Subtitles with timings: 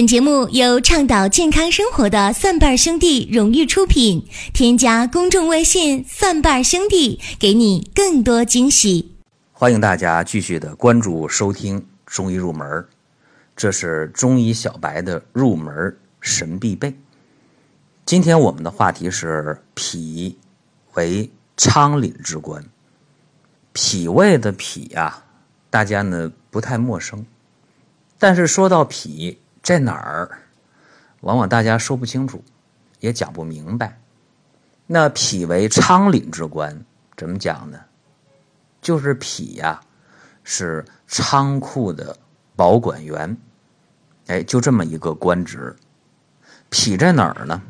[0.00, 4.26] 本节目由倡导健康生活的蒜瓣兄弟荣誉出品。
[4.54, 9.14] 添加公众微信“蒜瓣兄弟”，给你更多惊喜。
[9.52, 12.86] 欢迎大家继续的关注收听中医入门，
[13.54, 16.94] 这是中医小白的入门神必备。
[18.06, 20.38] 今天我们的话题是脾
[20.94, 21.28] 为
[21.58, 22.64] 昌廪之官，
[23.74, 25.26] 脾胃的脾啊，
[25.68, 27.26] 大家呢不太陌生，
[28.18, 29.36] 但是说到脾。
[29.62, 30.38] 在哪儿？
[31.20, 32.42] 往往大家说不清楚，
[32.98, 34.00] 也讲不明白。
[34.86, 36.84] 那脾为昌廪之官，
[37.16, 37.78] 怎么讲呢？
[38.80, 39.82] 就是脾呀，
[40.42, 42.16] 是仓库的
[42.56, 43.36] 保管员。
[44.28, 45.76] 哎，就这么一个官职。
[46.70, 47.62] 脾在哪儿呢？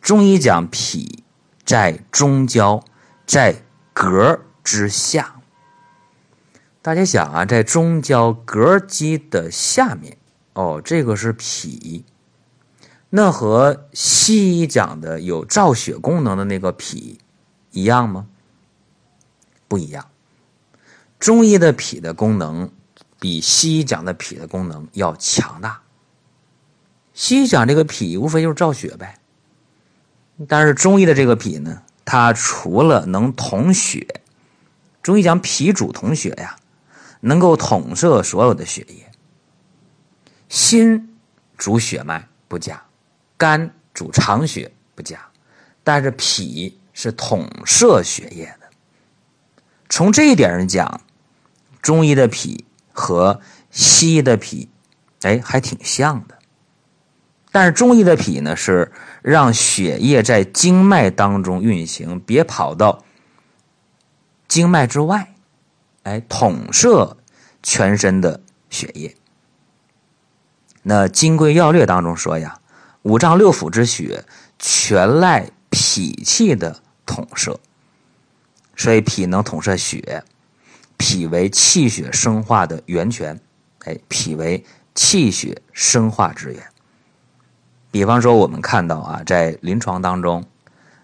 [0.00, 1.22] 中医讲脾
[1.64, 2.82] 在中焦，
[3.26, 3.62] 在
[3.94, 5.36] 膈之下。
[6.82, 10.18] 大家想啊，在中焦膈肌的下面。
[10.58, 12.04] 哦，这个是脾，
[13.10, 17.20] 那和西医讲的有造血功能的那个脾
[17.70, 18.26] 一样吗？
[19.68, 20.10] 不一样。
[21.20, 22.72] 中医的脾的功能
[23.20, 25.82] 比西医讲的脾的功能要强大。
[27.14, 29.20] 西医讲这个脾无非就是造血呗，
[30.48, 34.22] 但是中医的这个脾呢，它除了能统血，
[35.04, 36.56] 中医讲脾主统血呀，
[37.20, 39.04] 能够统摄所有的血液。
[40.48, 41.16] 心
[41.56, 42.82] 主血脉不假，
[43.36, 45.28] 肝主藏血不假，
[45.84, 48.68] 但是脾是统摄血液的。
[49.88, 51.00] 从这一点上讲，
[51.82, 53.40] 中医的脾和
[53.70, 54.68] 西医的脾，
[55.22, 56.38] 哎，还挺像的。
[57.50, 63.04] 但是中医的脾呢，是让血液在经脉当中运行，别跑到
[64.46, 65.34] 经脉之外，
[66.02, 67.16] 哎，统摄
[67.62, 69.16] 全身的血液。
[70.82, 72.60] 那《金匮要略》当中说呀，
[73.02, 74.24] 五脏六腑之血
[74.58, 77.58] 全赖脾气的统摄，
[78.76, 80.24] 所以脾能统摄血，
[80.96, 83.38] 脾为气血生化的源泉，
[83.84, 86.62] 哎，脾为气血生化之源。
[87.90, 90.44] 比方说，我们看到啊，在临床当中，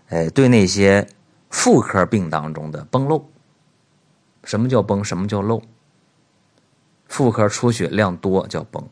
[0.09, 1.07] 哎，对那些
[1.51, 3.29] 妇科病当中的崩漏，
[4.45, 5.05] 什么叫崩？
[5.05, 5.63] 什么叫漏？
[7.09, 8.89] 妇科出血量多叫崩。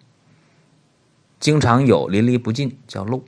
[1.42, 3.20] 经常有淋漓不尽叫漏，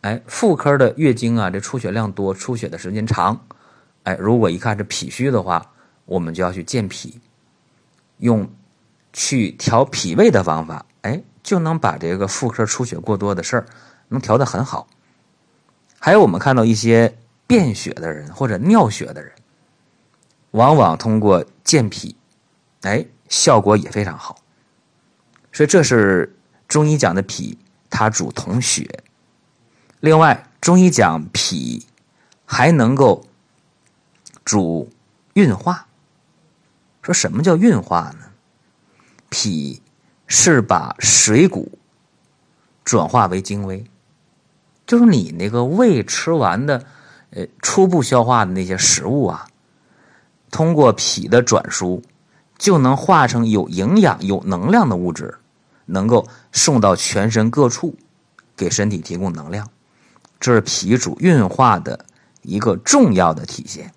[0.00, 3.38] 哎，妇科的月经啊，这出血量多，出血的时间长，
[4.04, 5.70] 哎，如果一看是脾虚的话，
[6.06, 7.20] 我们就要去健脾，
[8.16, 8.50] 用
[9.12, 13.66] 去调脾胃的方法，哎，就能把这个妇科出血过多的事儿
[14.08, 14.86] 能调得很好。
[15.98, 19.30] 还有我们看到一些便血的人或者尿血的人，
[20.52, 22.16] 往往通过健脾，
[22.80, 24.38] 哎，效果也非常好。
[25.52, 26.34] 所以这是。
[26.68, 27.58] 中医讲的脾，
[27.90, 29.04] 它主统血。
[30.00, 31.86] 另外，中医讲脾
[32.44, 33.24] 还能够
[34.44, 34.90] 主
[35.34, 35.86] 运化。
[37.02, 38.26] 说什么叫运化呢？
[39.28, 39.82] 脾
[40.26, 41.78] 是把水谷
[42.84, 43.84] 转化为精微，
[44.86, 46.84] 就是你那个胃吃完的，
[47.30, 49.46] 呃，初步消化的那些食物啊，
[50.50, 52.02] 通过脾的转输，
[52.56, 55.38] 就能化成有营养、有能量的物质。
[55.86, 57.96] 能够送到全身各处，
[58.56, 59.70] 给身体提供能量，
[60.40, 62.06] 这是脾主运化的
[62.42, 63.92] 一个重要的体现。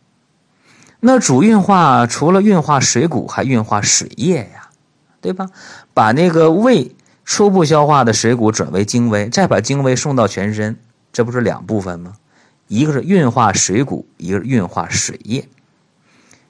[1.00, 4.70] 那主运化除了运化水谷，还运化水液呀，
[5.22, 5.48] 对吧？
[5.94, 10.80] 把那个胃初步消化的水谷转为精微，再把精微送到全身，
[11.14, 12.14] 这不是两部分吗？
[12.68, 15.48] 一个是运化水谷，一个是运化水液。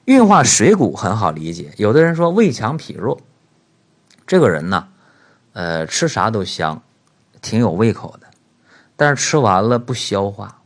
[0.06, 3.20] 运化水谷很好理解，有的人说胃强脾弱，
[4.26, 4.88] 这个人呢？
[5.52, 6.80] 呃，吃啥都香，
[7.40, 8.26] 挺有胃口的，
[8.96, 10.60] 但是吃完了不消化，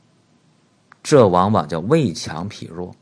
[1.02, 2.94] 这往往叫胃强脾弱。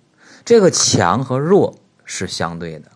[0.44, 1.74] 这个强和弱
[2.04, 2.90] 是相对的，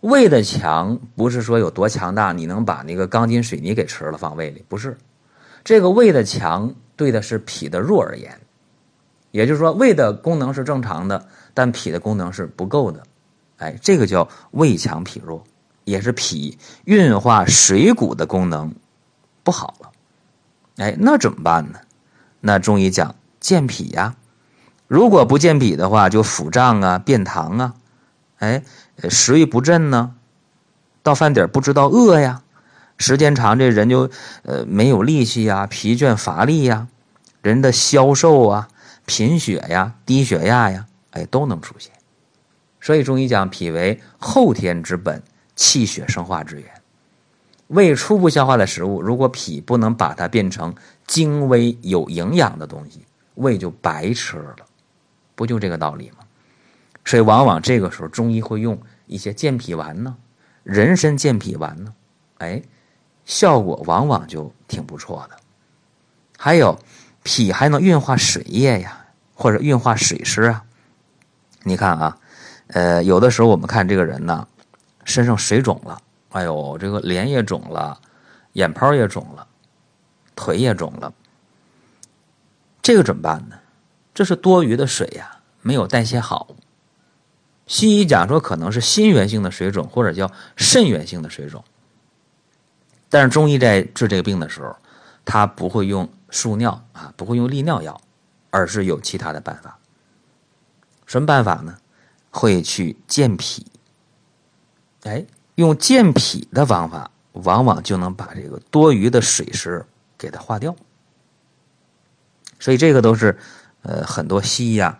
[0.00, 4.96] 胃的强不是说有多强大，你能把那个钢筋水泥给吃了放胃里，不是。
[5.62, 8.40] 这个胃的强对的是脾的弱而言，
[9.30, 13.02] 也就是说胃的功能是正常的，但脾的功能是不够的，
[13.58, 15.44] 哎，这个叫胃强脾弱。
[15.84, 18.74] 也是脾运化水谷的功能
[19.42, 19.90] 不好了，
[20.76, 21.80] 哎，那怎么办呢？
[22.40, 24.14] 那中医讲健脾呀，
[24.86, 27.74] 如果不健脾的话，就腹胀啊、便溏啊，
[28.38, 28.62] 哎，
[29.08, 30.14] 食欲不振呢，
[31.02, 32.42] 到饭点不知道饿呀，
[32.98, 34.10] 时间长这人就
[34.42, 36.88] 呃没有力气呀、疲倦乏力呀，
[37.42, 38.68] 人的消瘦啊、
[39.06, 41.92] 贫血呀、低血压呀，哎，都能出现。
[42.80, 45.22] 所以中医讲脾为后天之本。
[45.60, 46.72] 气血生化之源，
[47.66, 50.74] 胃初步消化的食物，如果脾不能把它变成
[51.06, 53.04] 精微有营养的东西，
[53.34, 54.56] 胃就白吃了，
[55.34, 56.24] 不就这个道理吗？
[57.04, 60.16] 所以往往这个时候中医会用一些健脾丸呢，
[60.62, 61.92] 人参健脾丸呢，
[62.38, 62.62] 哎，
[63.26, 65.36] 效果往往就挺不错的。
[66.38, 66.78] 还有
[67.22, 69.04] 脾还能运化水液呀，
[69.34, 70.64] 或者运化水湿啊。
[71.64, 72.18] 你看啊，
[72.68, 74.48] 呃，有的时候我们看这个人呢，
[75.04, 76.00] 身上水肿了。
[76.30, 78.00] 哎呦，这个脸也肿了，
[78.52, 79.46] 眼泡也肿了，
[80.36, 81.12] 腿也肿了，
[82.80, 83.58] 这个怎么办呢？
[84.14, 86.48] 这是多余的水呀，没有代谢好。
[87.66, 91.64] 西医讲说可能是心源性的水肿，或者叫肾源性的水肿。
[93.08, 94.76] 但是中医在治这个病的时候，
[95.24, 98.00] 他不会用输尿啊，不会用利尿药，
[98.50, 99.78] 而是有其他的办法。
[101.06, 101.78] 什么办法呢？
[102.30, 103.66] 会去健脾。
[105.02, 105.26] 哎。
[105.56, 109.84] 用健脾的方法，往往就能把这个多余的水湿
[110.16, 110.74] 给它化掉。
[112.58, 113.38] 所以这个都是
[113.82, 114.98] 呃很多西医啊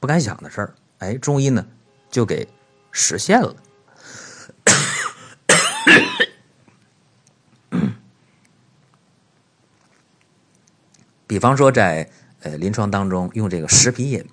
[0.00, 1.64] 不敢想的事儿，哎，中医呢
[2.10, 2.48] 就给
[2.90, 3.54] 实现了。
[11.28, 12.10] 比方说在
[12.40, 14.28] 呃临床当中用这个石皮饮，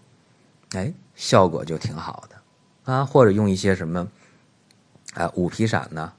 [0.72, 2.36] 哎，效果就挺好的
[2.92, 4.08] 啊，或者用一些什么。
[5.18, 6.14] 啊，五皮散呢，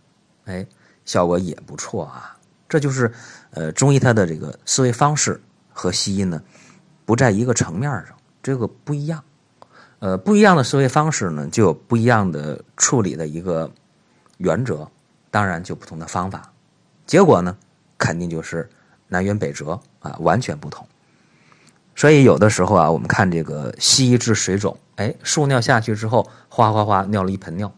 [0.46, 0.66] 哎，
[1.04, 2.36] 效果也不错啊。
[2.68, 3.10] 这就是，
[3.52, 5.40] 呃，中医它的这个思维方式
[5.72, 6.42] 和西医呢，
[7.06, 8.08] 不在一个层面上，
[8.42, 9.22] 这个不一样。
[10.00, 13.70] 呃，不一样的思维方式呢，就有不一样的处理的一个
[14.36, 14.86] 原则，
[15.30, 16.52] 当然就不同的方法，
[17.06, 17.56] 结果呢，
[17.96, 18.68] 肯定就是
[19.06, 20.86] 南辕北辙啊，完全不同。
[21.94, 27.72] 所以有的时候啊，我们看这个西医治水肿，哎，输尿下去之后，哗哗哗尿了一盆尿，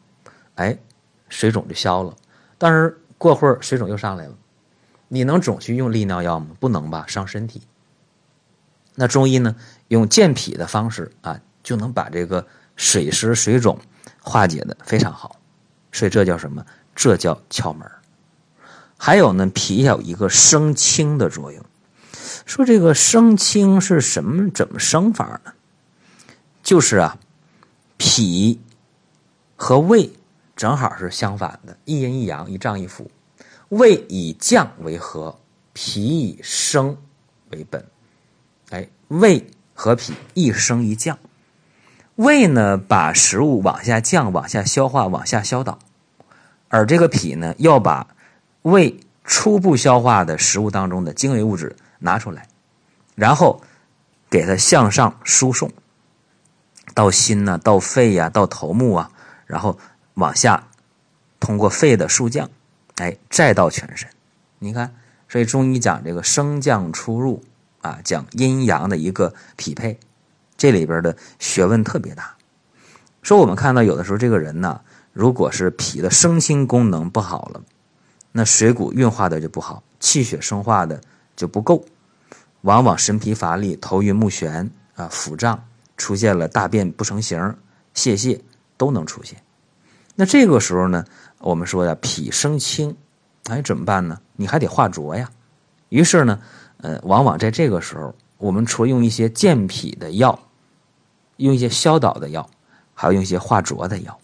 [0.55, 0.77] 哎。
[1.31, 2.15] 水肿就消了，
[2.59, 4.35] 但是过会儿水肿又上来了，
[5.09, 6.49] 你能总去用利尿药吗？
[6.61, 7.63] 不能吧，伤身体。
[8.97, 9.57] 那中医呢，
[9.89, 12.47] 用健脾的方式啊，就能把这个
[12.77, 13.79] 水湿水肿
[14.21, 15.37] 化解的非常好，
[15.93, 16.67] 所以这叫什么？
[16.95, 17.91] 这叫窍门
[18.99, 21.65] 还有呢，脾有一个生清的作用。
[22.45, 24.51] 说这个生清是什么？
[24.51, 25.53] 怎么生法呢？
[26.63, 27.17] 就是啊，
[27.97, 28.61] 脾
[29.57, 30.11] 和胃。
[30.61, 33.07] 正好是相反的，一阴一阳，一胀一腑。
[33.71, 35.41] 胃以降为和，
[35.73, 36.99] 脾以升
[37.51, 37.83] 为本。
[38.69, 39.43] 哎，胃
[39.73, 41.19] 和脾一升一降。
[42.17, 45.79] 胃呢，把食物往下降，往下消化，往下消导；
[46.69, 48.07] 而这个脾呢，要把
[48.61, 52.47] 胃初步消化的食物当中的精微物质拿出来，
[53.15, 53.63] 然后
[54.29, 55.73] 给它向上输送
[56.93, 59.11] 到心呐，到肺呀，到头目啊，
[59.47, 59.79] 然后。
[60.21, 60.69] 往下，
[61.41, 62.49] 通过肺的肃降，
[62.97, 64.09] 哎，再到全身。
[64.59, 64.95] 你看，
[65.29, 67.43] 所以中医讲这个升降出入
[67.81, 69.99] 啊，讲阴阳的一个匹配，
[70.57, 72.37] 这里边的学问特别大。
[73.23, 74.81] 说我们看到有的时候这个人呢，
[75.13, 77.63] 如果是脾的升清功能不好了，
[78.33, 81.01] 那水谷运化的就不好，气血生化的
[81.35, 81.85] 就不够，
[82.61, 85.65] 往往神疲乏力、头晕目眩啊、腹胀，
[85.97, 87.57] 出现了大便不成形、
[87.95, 88.39] 泄泻
[88.77, 89.43] 都能出现。
[90.15, 91.05] 那这个时候呢，
[91.39, 92.95] 我们说呀，脾生清，
[93.45, 94.21] 哎，怎么办呢？
[94.37, 95.31] 你还得化浊呀。
[95.89, 96.39] 于是呢，
[96.79, 100.39] 呃，往往在这个时候，我们除了用一些健脾的药，
[101.39, 102.49] 用一些消导的药，
[102.95, 104.19] 还要用一些化浊的药。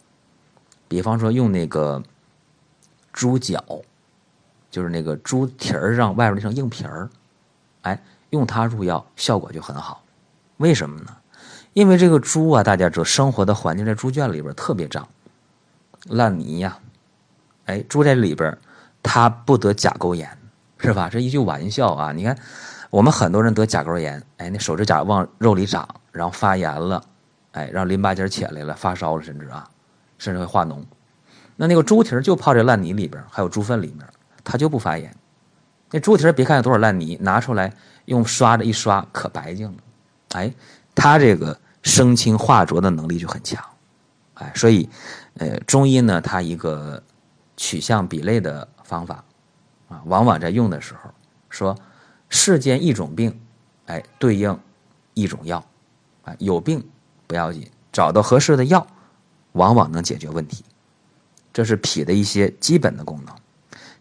[0.87, 2.01] 比方说用那个
[3.11, 3.63] 猪脚，
[4.69, 7.09] 就是那个猪蹄儿上外边那层硬皮儿，
[7.81, 10.03] 哎，用它入药效果就很好。
[10.57, 11.15] 为什么呢？
[11.73, 15.07] 因为这个猪啊，大家知道，生活的环境在猪圈里边特别脏。
[16.09, 16.77] 烂泥呀，
[17.65, 18.57] 哎，猪在里边
[19.01, 20.29] 它不得甲沟炎，
[20.77, 21.09] 是吧？
[21.09, 22.11] 这一句玩笑啊！
[22.11, 22.37] 你看，
[22.89, 27.03] 我们很多人得甲沟炎，哎，那手指甲往肉里长，然后发炎了，
[27.51, 29.67] 哎，让淋巴结起来了，发烧了，甚至啊，
[30.17, 30.83] 甚至会化脓。
[31.55, 34.05] 那那个猪蹄就泡在烂泥里边，还有猪粪里面，
[34.43, 35.13] 它就不发炎。
[35.89, 37.73] 那猪蹄别看有多少烂泥，拿出来
[38.05, 39.77] 用刷子一刷，可白净了。
[40.33, 40.53] 哎，
[40.93, 43.63] 它这个生清化浊的能力就很强，
[44.39, 44.89] 哎，所以。
[45.39, 47.03] 呃，中医呢，它一个
[47.55, 49.23] 取向比类的方法
[49.87, 51.11] 啊，往往在用的时候
[51.47, 51.77] 说，
[52.27, 53.39] 世间一种病，
[53.85, 54.59] 哎，对应
[55.13, 55.63] 一种药
[56.23, 56.83] 啊，有病
[57.27, 58.87] 不要紧，找到合适的药，
[59.51, 60.65] 往往能解决问题。
[61.53, 63.35] 这是脾的一些基本的功能。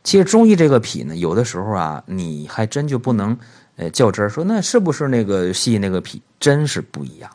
[0.02, 3.38] 其实中医这个脾呢，有的时候啊，你还真就不能
[3.76, 7.30] 呃较真说，那是不是那个西医那个脾，真是不一样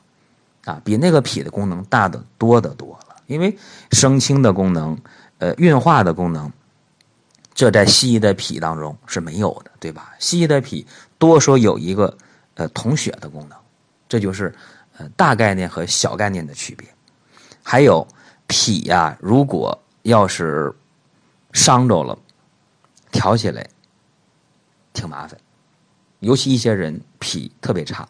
[0.65, 3.15] 啊，比那个脾的功能大的多得多了。
[3.27, 3.57] 因为
[3.91, 4.97] 生清的功能，
[5.37, 6.51] 呃，运化的功能，
[7.53, 10.13] 这在西医的脾当中是没有的，对吧？
[10.19, 10.85] 西医的脾
[11.17, 12.17] 多说有一个
[12.55, 13.57] 呃统血的功能，
[14.09, 14.53] 这就是
[14.97, 16.87] 呃大概念和小概念的区别。
[17.63, 18.05] 还有
[18.47, 20.73] 脾呀，如果要是
[21.53, 22.17] 伤着了，
[23.11, 23.65] 调起来
[24.91, 25.39] 挺麻烦，
[26.19, 28.07] 尤其一些人脾特别差，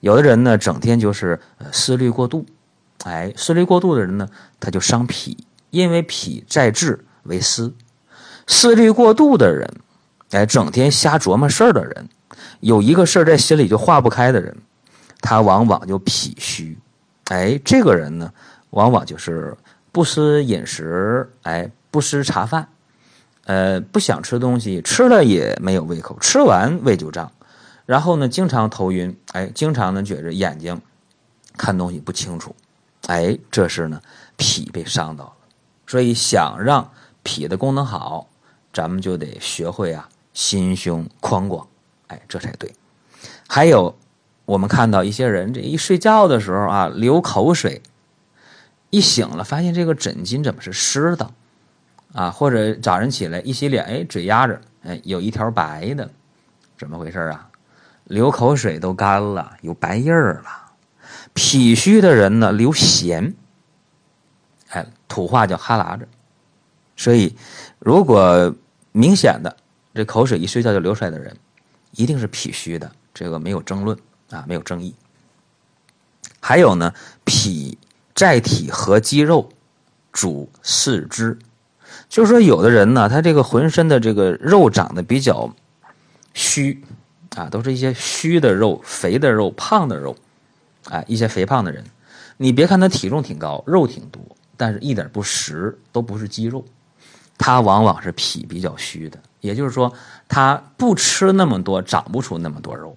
[0.00, 2.46] 有的人呢整天就是呃思虑过度，
[3.04, 4.28] 哎，思虑过度的人呢
[4.60, 5.36] 他就伤脾，
[5.70, 7.74] 因为脾在志为思，
[8.46, 9.68] 思虑过度的人，
[10.30, 12.08] 哎，整天瞎琢磨事儿的人，
[12.60, 14.56] 有一个事儿在心里就化不开的人，
[15.20, 16.78] 他往往就脾虚，
[17.26, 18.32] 哎，这个人呢
[18.70, 19.56] 往往就是
[19.92, 21.70] 不思饮食，哎。
[21.90, 22.68] 不思茶饭，
[23.46, 27.32] 呃，不想吃东西，吃了也没有胃口，吃完胃就胀，
[27.88, 30.78] 然后呢，经常头晕，哎，经常呢觉着眼睛
[31.56, 32.54] 看东西不清楚，
[33.06, 34.02] 哎，这是呢
[34.36, 35.32] 脾被伤到了，
[35.86, 36.90] 所以想让
[37.22, 38.28] 脾的功能好，
[38.74, 41.66] 咱们就得学会啊心胸宽广，
[42.08, 42.74] 哎，这才对。
[43.48, 43.96] 还有，
[44.44, 47.80] 我们看到一些人这一睡觉的时候啊流口水，
[48.90, 51.30] 一醒了发现这个枕巾怎么是湿的？
[52.12, 56.10] 啊，或者早晨起来一洗脸，哎，嘴压着，哎，有一条白的，
[56.76, 57.47] 怎么回事啊？
[58.08, 60.72] 流口水都干了，有白印儿了。
[61.34, 63.34] 脾虚的人呢，流涎，
[64.70, 66.08] 哎，土话叫哈喇子。
[66.96, 67.36] 所以，
[67.78, 68.52] 如果
[68.90, 69.56] 明显的
[69.94, 71.36] 这口水一睡觉就流出来的人，
[71.92, 73.96] 一定是脾虚的，这个没有争论
[74.30, 74.94] 啊，没有争议。
[76.40, 76.92] 还有呢，
[77.24, 77.78] 脾
[78.14, 79.50] 在体合肌肉，
[80.10, 81.38] 主四肢。
[82.08, 85.54] 就是说，有的人呢，他这个浑身的这个肉长得比较
[86.32, 86.82] 虚，
[87.36, 90.16] 啊，都是一些虚的肉、肥的肉、胖的肉，
[90.90, 91.84] 啊，一些肥胖的人，
[92.36, 94.20] 你别看他体重挺高，肉挺多，
[94.56, 96.64] 但是一点不实，都不是肌肉，
[97.36, 99.18] 他往往是脾比较虚的。
[99.40, 99.92] 也就是说，
[100.26, 102.96] 他不吃那么多，长不出那么多肉。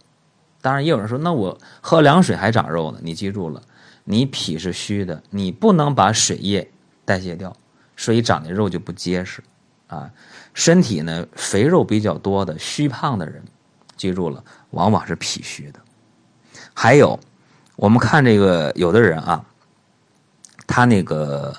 [0.59, 2.99] 当然，也有人说，那我喝凉水还长肉呢？
[3.03, 3.61] 你记住了，
[4.03, 6.71] 你脾是虚的，你不能把水液
[7.05, 7.55] 代谢掉。
[7.95, 9.43] 所以长的肉就不结实，
[9.85, 10.09] 啊，
[10.55, 13.43] 身体呢肥肉比较多的虚胖的人，
[14.01, 15.79] 记住了，往往是脾虚的。
[16.73, 17.19] 还有，
[17.75, 19.45] 我们看这个有的人啊，
[20.65, 21.55] 他那个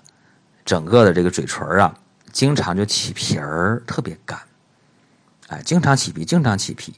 [0.64, 1.96] 整个的这个嘴唇啊，
[2.32, 4.36] 经常就起皮儿，特别干，
[5.46, 6.92] 哎，经常起皮，经常起皮，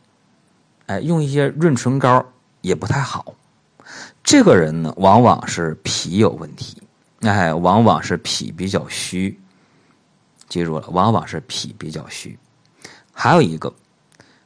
[0.87, 2.25] 哎，用一些润唇膏
[2.63, 3.35] 也不太好。
[4.23, 6.81] 这个人呢，往往是脾有问题。
[7.21, 9.39] 哎，往往是脾比较虚，
[10.49, 12.39] 记住了，往往是脾比较虚。
[13.13, 13.75] 还有一个，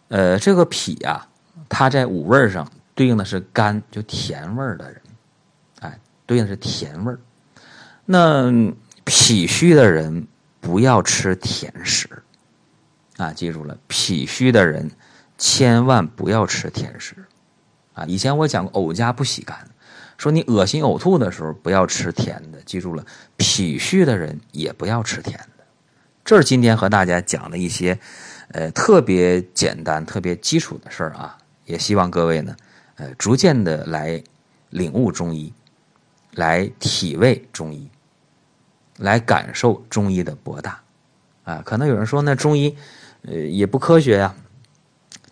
[0.09, 1.29] 呃，这个脾啊，
[1.69, 5.01] 它在五味上对应的是甘，就甜味的人，
[5.81, 7.15] 哎，对应的是甜味
[8.05, 8.51] 那
[9.05, 10.27] 脾虚的人
[10.61, 12.09] 不要吃甜食，
[13.17, 14.91] 啊，记住了，脾虚的人
[15.37, 17.15] 千万不要吃甜食，
[17.95, 19.57] 啊，以前我讲过，藕家不喜甘。
[20.17, 25.65] 说你恶心呕吐的时候不要吃甜的，记住了，脾虚的人也不要吃甜的。
[26.25, 28.01] 这是今天和大家讲的一些，
[28.53, 31.37] 呃，特别简单、特别基础的事儿啊。
[31.67, 32.57] 也希望各位呢，
[32.97, 34.23] 呃，逐渐的来
[34.71, 35.53] 领悟中医，
[36.33, 37.89] 来体味中医，
[38.97, 40.81] 来感受中医的博大。
[41.45, 42.77] 啊，可能有人说那中医，
[43.23, 44.35] 呃，也不科学呀。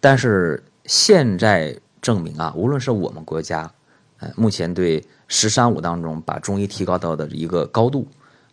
[0.00, 3.70] 但是现在证明啊，无论是我们国家。
[4.18, 8.08] 呃，目前对“十三五”当中把中医提高到的一个高度，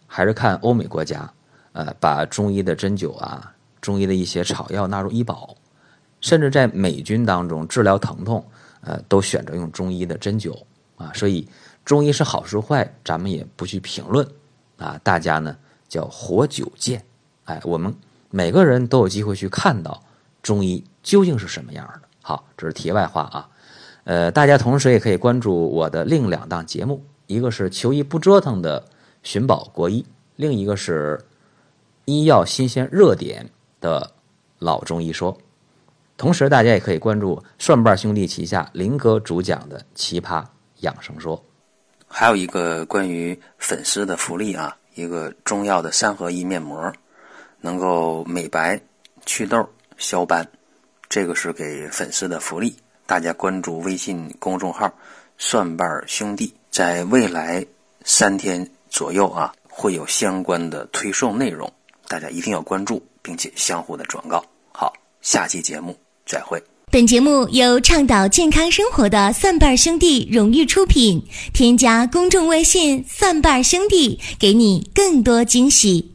[0.06, 1.32] 还是看欧美国家，
[1.72, 3.53] 呃，把中医的针灸啊、
[3.84, 5.54] 中医的一些草药纳入医保，
[6.22, 8.42] 甚至在美军当中治疗疼痛，
[8.80, 10.58] 呃，都选择用中医的针灸
[10.96, 11.12] 啊。
[11.14, 11.46] 所以
[11.84, 14.26] 中医是好是坏，咱们也不去评论
[14.78, 14.98] 啊。
[15.04, 15.58] 大家呢
[15.90, 17.04] 叫活久见，
[17.44, 17.94] 哎，我们
[18.30, 20.02] 每个人都有机会去看到
[20.42, 22.08] 中医究竟是什么样的。
[22.22, 23.50] 好，这是题外话啊。
[24.06, 28.82] 呃，大家同时也可以关注我的另两档节目，一个是求医不折腾的
[29.24, 30.06] 寻宝国医，
[30.38, 31.22] 另一个是
[32.06, 33.50] 医药新鲜热点
[33.84, 34.10] 的
[34.60, 35.38] 老中医说。
[36.16, 40.42] 同时，大家也可以关注蒜瓣兄弟旗下林哥主讲的奇葩
[40.80, 41.44] 养生说。
[42.08, 46.94] 还有一个关于粉丝的福利啊，一个中药的三合一面膜，
[47.60, 48.80] 能够美白、
[49.26, 50.48] 祛痘、消斑，
[51.10, 52.74] 这个是给粉丝的福利。
[53.06, 54.90] 大家关注微信公众号
[55.38, 57.66] “蒜瓣兄弟”，在未来
[58.06, 61.70] 三天左右啊，会有相关的推送内容，
[62.08, 64.44] 大家一定要关注，并且相互的转告。
[64.72, 66.62] 好，下期节目再会。
[66.92, 76.13] 本节目由倡导健康生活的蒜瓣兄弟荣誉出品，添加公众微信“蒜瓣兄弟”，给你更多惊喜。